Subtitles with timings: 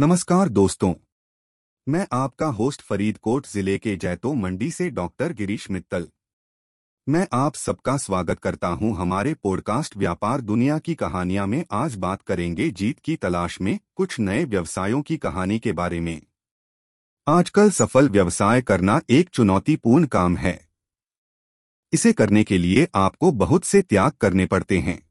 [0.00, 0.94] नमस्कार दोस्तों।
[1.88, 6.08] मैं आपका होस्ट फरीदकोट ज़िले के जैतो मंडी से डॉक्टर गिरीश मित्तल।
[7.08, 12.22] मैं आप सबका स्वागत करता हूँ हमारे पॉडकास्ट व्यापार दुनिया की कहानियाँ में। आज बात
[12.22, 16.22] करेंगे जीत की तलाश में कुछ नए व्यवसायों की कहानी के बारे में।
[17.28, 20.68] आजकल सफल व्यवसाय करना एक चुनौतीपूर्ण काम है।
[21.92, 25.10] इसे करने के लिए आपको बहुत से त्याग करने पड़ते हैं।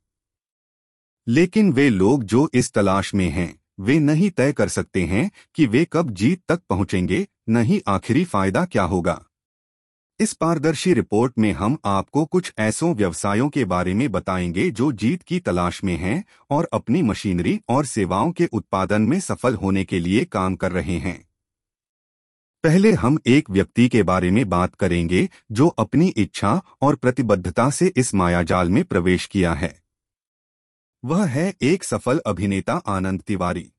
[1.28, 5.66] लेकिन वे लोग जो इस तलाश में हैं वे नहीं तय कर सकते हैं कि
[5.66, 9.26] वे कब जीत तक पहुँचेंगे, नहीं आखिरी फ़ायदा क्या होगा।
[10.20, 15.24] इस पारदर्शी रिपोर्ट में हम आपको कुछ ऐसों व्यवसायों के बारे में बताएँगे जो जीत
[15.24, 20.00] की तलाश में हैं और अपनी मशीनरी और सेवाओं के उत्पादन में सफल होने के
[20.00, 21.28] लिए काम कर रहे हैं।
[22.64, 27.94] पहले हम एक व्यक्ति के बारे में बात करेंगे जो अपनी इच्छा और प्रतिबद्धता से
[27.96, 29.83] इस मायाजाल में प्रवेश किया है।
[31.06, 33.72] वह है एक सफल अभिनेता आनंद तिवारी।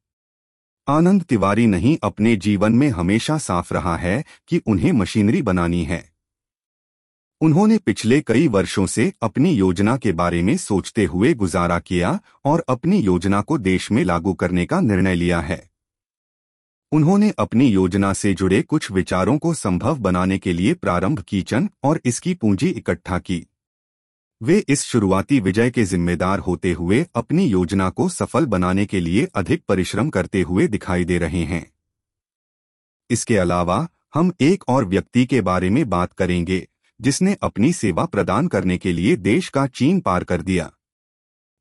[0.88, 6.12] आनंद तिवारी नहीं, अपने जीवन में हमेशा साफ़ रहा है कि उन्हें मशीनरी बनानी है।
[7.41, 12.64] उन्होंने पिछले कई वर्षों से अपनी योजना के बारे में सोचते हुए गुजारा किया और
[12.69, 15.70] अपनी योजना को देश में लागू करने का निर्णय लिया है।
[16.92, 22.00] उन्होंने अपनी योजना से जुड़े कुछ विचारों को संभव बनाने के लिए प्रारंभ कीचन और
[22.05, 23.47] इसकी पूंजी इकट्ठा की।
[24.45, 29.28] वे इस शुरुआती विजय के जिम्मेदार होते हुए अपनी योजना को सफल बनाने के लिए
[29.34, 31.73] अधिक परिश्रम करते हुए दिखाई दे रहे हैं।
[33.11, 36.69] इसके अलावा, हम एक और व्यक्ति के बारे में बात करेंगे,
[37.00, 40.72] जिसने अपनी सेवा प्रदान करने के लिए देश का चीन पार कर दिया।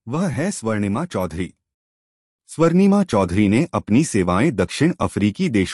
[0.08, 1.54] वह है स्वर्णिमा चौधरी।
[2.48, 5.72] स्वर्णिमा चौधरी ने अपनी सेवाएँ दक्षिण अफ्रीकी देशों